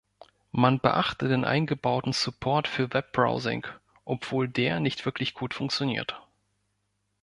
[0.51, 3.67] Man beachte den eingebauten Support für Webbrowsing,
[4.03, 6.19] obwohl der nicht wirklich gut funktioniert.